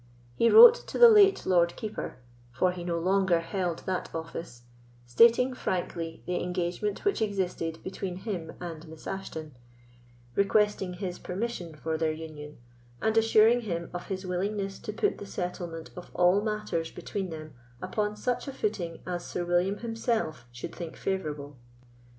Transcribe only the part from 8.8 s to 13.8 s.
Miss Ashton, requesting his permission for their union, and assuring